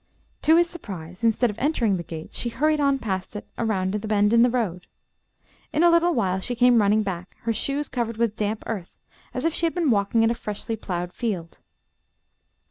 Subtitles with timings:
[0.41, 4.07] To his surprise, instead of entering the gate, she hurried on past it, around the
[4.07, 4.87] bend in the road.
[5.71, 8.97] In a little while she came running back, her shoes covered with damp earth,
[9.31, 11.59] as if she had been walking in a freshly ploughed field.